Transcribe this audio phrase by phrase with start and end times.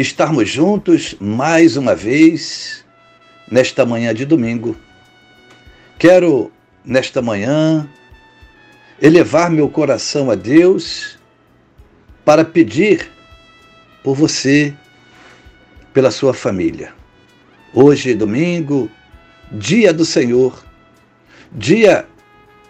[0.00, 2.84] estarmos juntos mais uma vez
[3.50, 4.74] nesta manhã de domingo.
[5.98, 6.50] Quero,
[6.82, 7.86] nesta manhã,
[9.00, 11.18] elevar meu coração a Deus
[12.24, 13.10] para pedir
[14.02, 14.72] por você,
[15.92, 16.94] pela sua família.
[17.74, 18.90] Hoje, domingo,
[19.52, 20.64] dia do Senhor,
[21.52, 22.06] dia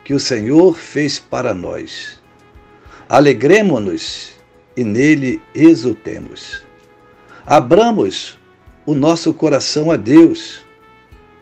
[0.05, 2.21] que o Senhor fez para nós.
[3.09, 4.33] Alegremos-nos
[4.77, 6.70] e nele exultemos.
[7.51, 8.39] Abramos
[8.87, 10.61] o nosso coração a Deus,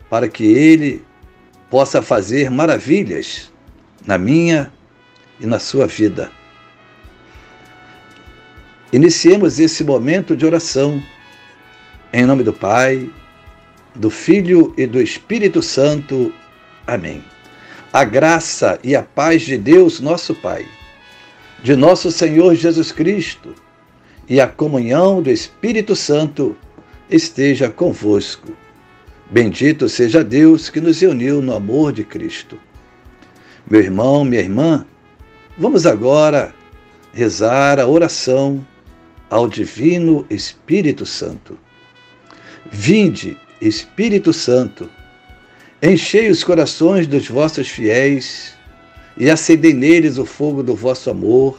[0.08, 1.04] para que Ele
[1.68, 3.52] possa fazer maravilhas
[4.06, 4.72] na minha
[5.38, 6.32] e na sua vida.
[8.90, 11.02] Iniciemos esse momento de oração
[12.10, 13.10] em nome do Pai,
[13.94, 16.32] do Filho e do Espírito Santo.
[16.86, 17.22] Amém.
[17.92, 20.66] A graça e a paz de Deus, nosso Pai,
[21.62, 23.54] de nosso Senhor Jesus Cristo
[24.28, 26.56] e a comunhão do Espírito Santo
[27.10, 28.52] esteja convosco.
[29.30, 32.58] Bendito seja Deus que nos uniu no amor de Cristo.
[33.70, 34.86] Meu irmão, minha irmã,
[35.56, 36.54] vamos agora
[37.12, 38.64] rezar a oração
[39.30, 41.58] ao Divino Espírito Santo.
[42.70, 44.90] Vinde, Espírito Santo,
[45.82, 48.54] enchei os corações dos vossos fiéis
[49.16, 51.58] e acendei neles o fogo do vosso amor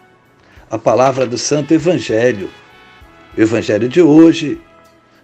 [0.71, 2.49] a palavra do Santo Evangelho.
[3.37, 4.61] O Evangelho de hoje,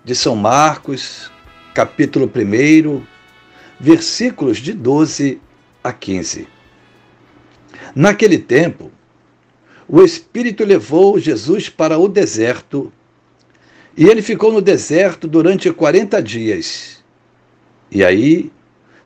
[0.04, 1.32] de São Marcos,
[1.74, 3.02] capítulo 1,
[3.80, 5.40] versículos de 12
[5.82, 6.50] a 15.
[7.96, 8.92] Naquele tempo,
[9.88, 12.92] o Espírito levou Jesus para o deserto
[13.96, 17.02] e ele ficou no deserto durante 40 dias.
[17.90, 18.52] E aí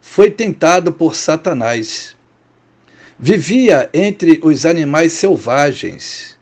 [0.02, 2.16] foi tentado por Satanás.
[3.24, 6.36] Vivia entre os animais selvagens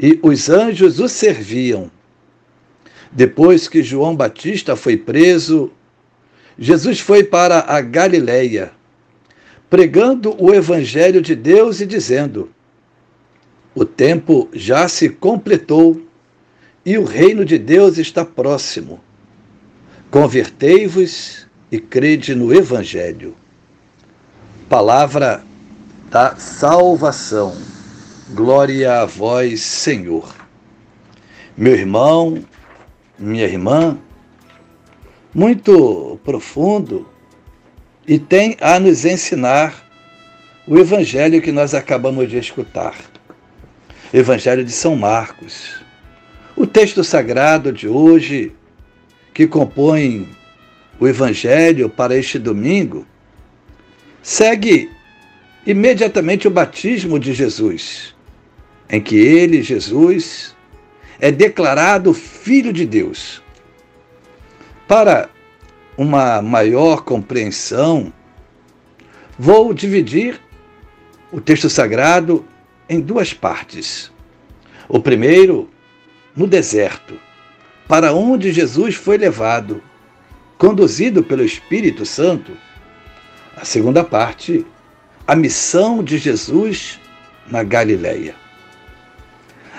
[0.00, 1.90] e os anjos o serviam.
[3.12, 5.70] Depois que João Batista foi preso,
[6.58, 8.72] Jesus foi para a Galileia,
[9.68, 12.48] pregando o evangelho de Deus e dizendo:
[13.74, 16.00] O tempo já se completou
[16.82, 19.04] e o reino de Deus está próximo.
[20.10, 23.36] Convertei-vos e crede no evangelho.
[24.66, 25.44] Palavra
[26.12, 27.56] da salvação.
[28.28, 30.36] Glória a vós, Senhor.
[31.56, 32.44] Meu irmão,
[33.18, 33.98] minha irmã,
[35.34, 37.08] muito profundo
[38.06, 39.82] e tem a nos ensinar
[40.66, 42.94] o evangelho que nós acabamos de escutar.
[44.12, 45.82] Evangelho de São Marcos.
[46.54, 48.54] O texto sagrado de hoje,
[49.32, 50.28] que compõe
[51.00, 53.06] o evangelho para este domingo,
[54.22, 54.90] segue
[55.66, 58.14] imediatamente o batismo de Jesus,
[58.88, 60.56] em que ele, Jesus,
[61.20, 63.42] é declarado Filho de Deus.
[64.88, 65.30] Para
[65.96, 68.12] uma maior compreensão,
[69.38, 70.40] vou dividir
[71.30, 72.44] o texto sagrado
[72.88, 74.10] em duas partes.
[74.88, 75.70] O primeiro,
[76.36, 77.18] no deserto,
[77.88, 79.82] para onde Jesus foi levado,
[80.58, 82.52] conduzido pelo Espírito Santo.
[83.56, 84.66] A segunda parte,
[85.26, 87.00] a missão de Jesus
[87.46, 88.34] na Galileia.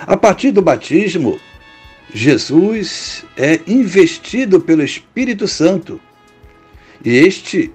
[0.01, 1.39] A partir do batismo,
[2.13, 5.99] Jesus é investido pelo Espírito Santo
[7.03, 7.71] e este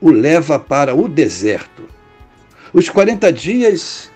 [0.00, 1.88] o leva para o deserto.
[2.72, 4.10] Os 40 dias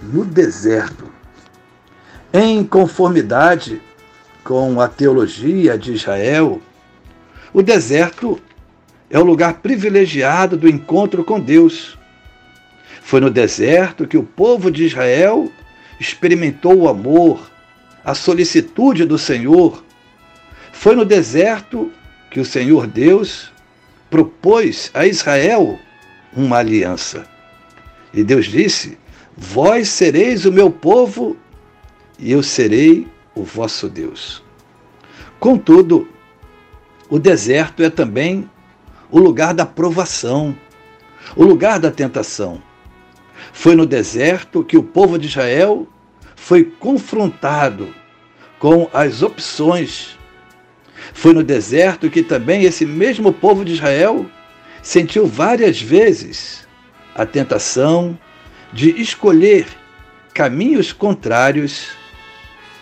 [0.00, 1.12] no deserto,
[2.32, 3.80] em conformidade
[4.42, 6.60] com a teologia de Israel,
[7.52, 8.40] o deserto
[9.10, 11.98] é o lugar privilegiado do encontro com Deus.
[13.08, 15.50] Foi no deserto que o povo de Israel
[15.98, 17.50] experimentou o amor,
[18.04, 19.82] a solicitude do Senhor
[20.72, 21.90] Foi no deserto
[22.30, 23.50] que o Senhor Deus
[24.10, 25.80] propôs a Israel
[26.36, 27.24] uma aliança.
[28.12, 28.98] E Deus disse:
[29.34, 31.34] Vós sereis o meu povo
[32.18, 34.44] e eu serei o vosso Deus.
[35.40, 36.06] Contudo,
[37.08, 38.50] o deserto é também
[39.10, 40.54] o lugar da provação,
[41.34, 42.67] o lugar da tentação.
[43.52, 45.86] Foi no deserto que o povo de Israel
[46.36, 47.94] foi confrontado
[48.58, 50.16] com as opções.
[51.12, 54.26] Foi no deserto que também esse mesmo povo de Israel
[54.82, 56.66] sentiu várias vezes
[57.14, 58.18] a tentação
[58.72, 59.66] de escolher
[60.32, 61.88] caminhos contrários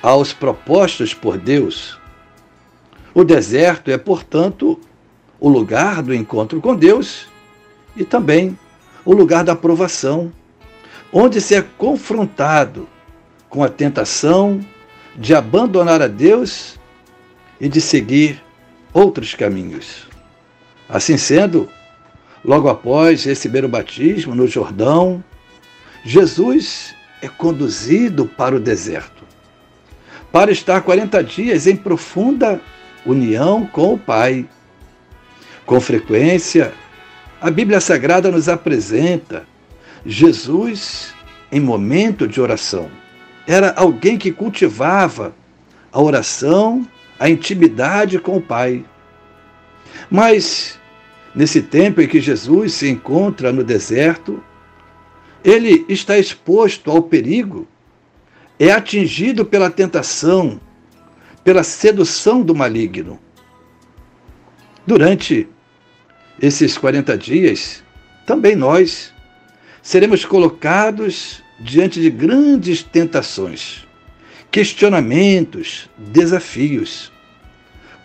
[0.03, 1.99] aos propostos por Deus.
[3.15, 4.79] O deserto é, portanto,
[5.41, 7.27] o lugar do encontro com Deus
[7.97, 8.59] e também
[9.05, 10.33] o lugar da provação,
[11.13, 12.89] onde se é confrontado
[13.49, 14.61] com a tentação
[15.17, 16.79] de abandonar a Deus
[17.61, 18.43] e de seguir
[18.93, 20.07] outros caminhos.
[20.89, 21.69] Assim sendo,
[22.45, 25.23] logo após receber o batismo no Jordão,
[26.05, 29.25] Jesus é conduzido para o deserto,
[30.31, 32.61] para estar 40 dias em profunda
[33.05, 34.47] união com o Pai.
[35.65, 36.73] Com frequência,
[37.41, 39.45] a Bíblia Sagrada nos apresenta
[40.07, 41.13] Jesus
[41.51, 42.91] em momento de oração.
[43.47, 45.35] Era alguém que cultivava
[45.93, 46.87] a oração,
[47.19, 48.85] a intimidade com o Pai.
[50.11, 50.79] Mas,
[51.35, 54.43] nesse tempo em que Jesus se encontra no deserto,
[55.45, 57.67] ele está exposto ao perigo,
[58.59, 60.61] é atingido pela tentação,
[61.45, 63.19] pela sedução do maligno.
[64.87, 65.49] Durante
[66.41, 67.83] esses 40 dias,
[68.25, 69.15] também nós
[69.87, 73.87] seremos colocados diante de grandes tentações,
[74.51, 77.13] questionamentos, desafios.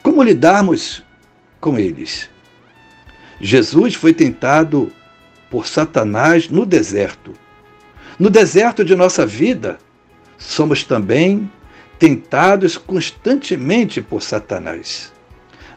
[0.03, 1.01] Como lidarmos
[1.59, 2.29] com eles?
[3.39, 4.91] Jesus foi tentado
[5.49, 7.33] por Satanás no deserto.
[8.19, 9.79] No deserto de nossa vida,
[10.37, 11.51] somos também
[11.97, 15.11] tentados constantemente por Satanás.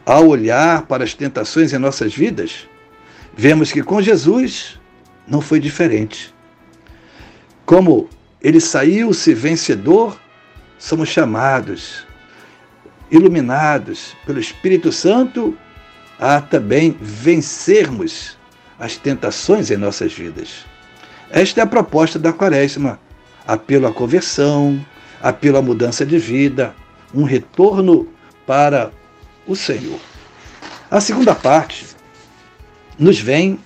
[0.05, 2.69] Ao olhar para as tentações em nossas vidas,
[3.35, 4.77] vemos que com Jesus
[5.27, 6.33] não foi diferente.
[7.65, 8.09] Como
[8.41, 10.19] ele saiu-se vencedor,
[10.77, 12.05] somos chamados,
[13.09, 15.57] iluminados pelo Espírito Santo,
[16.19, 18.37] a também vencermos
[18.79, 20.65] as tentações em nossas vidas.
[21.29, 22.99] Esta é a proposta da Quaresma:
[23.47, 24.83] apelo à conversão,
[25.21, 26.75] apelo à mudança de vida,
[27.13, 28.07] um retorno
[28.45, 28.91] para
[29.47, 29.99] o Senhor.
[30.89, 31.85] A segunda parte
[32.97, 33.59] nos vem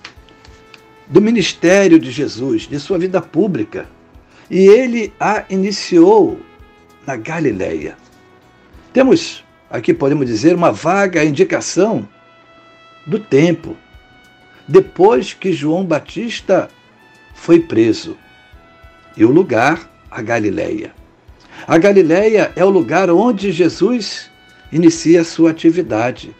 [1.10, 3.88] do ministério de Jesus, de sua vida pública,
[4.48, 6.40] e ele a iniciou
[7.04, 7.96] na Galileia.
[8.92, 12.08] Temos aqui, podemos dizer, uma vaga indicação
[13.04, 13.76] do tempo,
[14.68, 16.68] depois que João Batista
[17.34, 18.16] foi preso.
[19.16, 20.92] E o lugar, a Galileia.
[21.66, 24.30] A Galileia é o lugar onde Jesus
[24.70, 26.34] inicia sua atividade.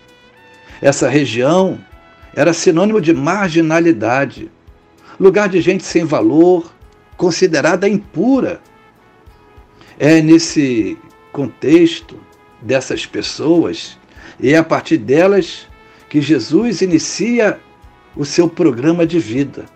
[0.80, 1.78] Essa região
[2.34, 4.50] era sinônimo de marginalidade,
[5.20, 6.72] lugar de gente sem valor,
[7.16, 8.62] considerada impura.
[9.98, 10.96] É nesse
[11.30, 12.18] contexto
[12.62, 13.98] dessas pessoas
[14.40, 15.68] e é a partir delas
[16.08, 17.60] que Jesus inicia
[18.16, 19.66] o seu programa de vida.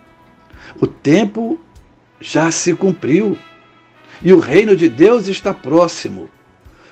[0.81, 1.59] O tempo
[2.19, 3.37] já se cumpriu
[4.21, 6.27] e o reino de Deus está próximo.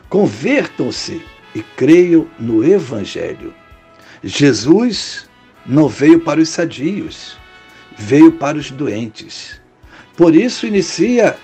[0.08, 1.24] Convertam-se
[1.56, 3.54] e creiam no Evangelho.
[4.24, 5.28] Jesus
[5.66, 7.38] não veio para os sadios,
[7.98, 9.62] veio para os doentes.
[10.16, 11.36] Por isso inicia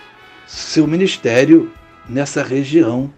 [0.47, 1.71] seu ministério
[2.07, 3.11] nessa região.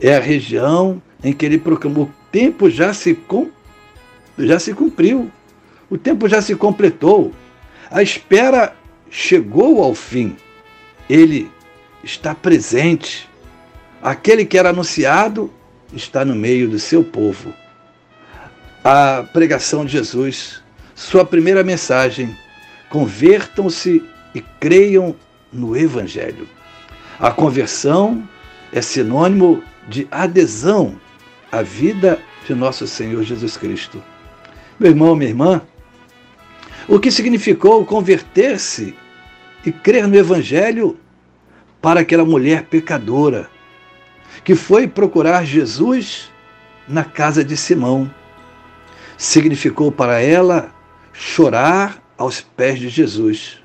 [0.00, 3.18] É a região em que ele proclamou: o tempo já se,
[4.38, 5.30] já se cumpriu.
[5.88, 7.32] O tempo já se completou.
[7.90, 8.74] A espera
[9.10, 10.36] chegou ao fim.
[11.08, 11.50] Ele
[12.02, 13.28] está presente.
[14.02, 15.52] Aquele que era anunciado
[15.92, 17.54] está no meio do seu povo.
[18.84, 20.62] A pregação de Jesus,
[20.96, 22.36] sua primeira mensagem:
[22.88, 24.02] convertam-se
[24.34, 25.14] e creiam
[25.52, 26.48] no Evangelho.
[27.20, 28.26] A conversão
[28.72, 30.98] é sinônimo de adesão
[31.52, 34.02] à vida de nosso Senhor Jesus Cristo.
[34.80, 35.62] Meu irmão, minha irmã,
[36.88, 38.94] o que significou converter-se
[39.64, 40.98] e crer no Evangelho
[41.80, 43.48] para aquela mulher pecadora
[44.44, 46.30] que foi procurar Jesus
[46.88, 48.10] na casa de Simão.
[49.16, 50.75] Significou para ela
[51.18, 53.58] chorar aos pés de Jesus,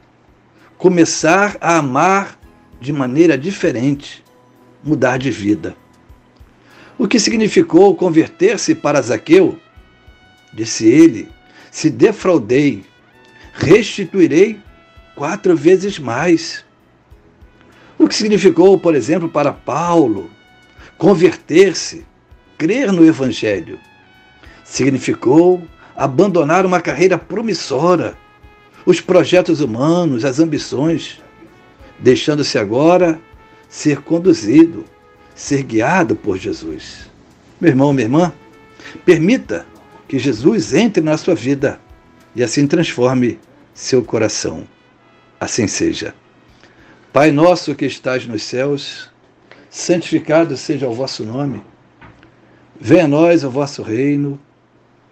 [0.78, 2.40] começar a amar
[2.80, 4.24] de maneira diferente,
[4.84, 5.76] mudar de vida.
[6.98, 9.60] O que significou converter-se para Zaqueu?
[10.54, 11.30] Disse ele:
[11.72, 12.84] Se defraudei,
[13.54, 14.60] restituirei
[15.16, 16.66] quatro vezes mais.
[17.98, 20.30] O que significou, por exemplo, para Paulo
[20.98, 22.06] converter-se,
[22.58, 23.80] crer no Evangelho?
[24.64, 25.62] Significou
[25.96, 28.18] abandonar uma carreira promissora,
[28.86, 31.22] os projetos humanos, as ambições,
[32.00, 33.20] deixando-se agora
[33.70, 34.84] ser conduzido,
[35.36, 37.10] ser guiado por Jesus.
[37.60, 38.34] Meu irmão, minha irmã,
[39.06, 39.66] permita
[40.08, 41.80] que Jesus entre na sua vida
[42.36, 43.40] e assim transforme
[43.74, 44.68] seu coração.
[45.40, 46.14] Assim seja.
[47.14, 49.10] Pai nosso que estás nos céus,
[49.70, 51.64] santificado seja o vosso nome.
[52.80, 54.40] Venha a nós o vosso reino,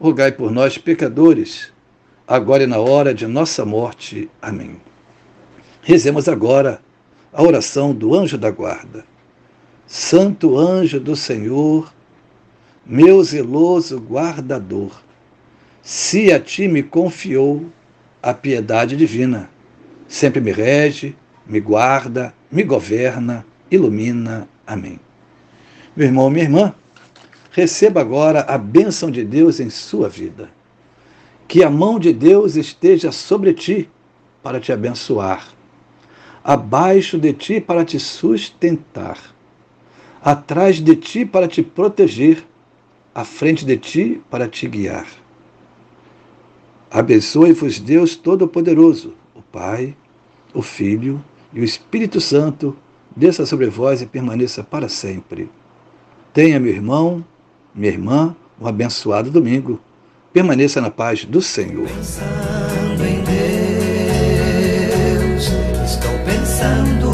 [0.00, 1.72] rogai por nós, pecadores,
[2.26, 4.30] agora e na hora de nossa morte.
[4.40, 4.80] Amém.
[5.82, 6.80] Rezemos agora
[7.32, 9.04] a oração do anjo da guarda.
[9.86, 11.92] Santo anjo do Senhor,
[12.84, 15.02] meu zeloso guardador,
[15.82, 17.66] se a ti me confiou
[18.20, 19.48] a piedade divina,
[20.08, 21.14] sempre me rege,
[21.46, 24.48] me guarda, me governa, ilumina.
[24.66, 24.98] Amém.
[25.96, 26.74] Meu irmão, minha irmã,
[27.56, 30.50] receba agora a bênção de Deus em sua vida.
[31.48, 33.88] Que a mão de Deus esteja sobre ti
[34.42, 35.48] para te abençoar,
[36.44, 39.18] abaixo de ti para te sustentar,
[40.22, 42.46] atrás de ti para te proteger,
[43.14, 45.06] à frente de ti para te guiar.
[46.90, 49.96] Abençoe-vos Deus Todo-Poderoso, o Pai,
[50.52, 52.76] o Filho e o Espírito Santo,
[53.16, 55.48] desça sobre vós e permaneça para sempre.
[56.34, 57.24] Tenha, meu irmão,
[57.76, 59.78] minha irmã, um abençoado domingo.
[60.32, 61.86] Permaneça na paz do Senhor.
[61.86, 63.22] Pensando em
[65.24, 65.50] Deus,
[65.84, 67.05] estou pensando